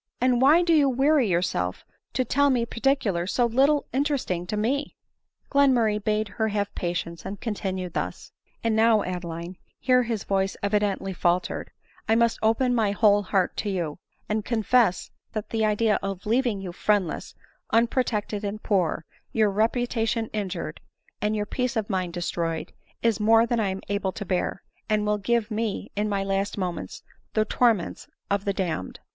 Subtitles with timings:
[0.19, 4.95] and why do you weary yourself to tell me particulars so little interesting to me?"
[5.51, 8.31] Glenmurray bade her have patience, and continued thus:"
[8.63, 11.67] And now, Adeline, (here his voice evidently fal tered,)
[12.09, 16.61] I must open my whole heart to you, and confess that the idea of leaving
[16.61, 17.35] you friendless,
[17.69, 20.81] unprotected, and poor, your reputation injured,
[21.21, 22.73] and your peace of mind destroyed,
[23.03, 26.57] is more than I am able to bear, and will give me, in my last
[26.57, 27.03] moments,
[27.35, 28.99] the torments of the damned."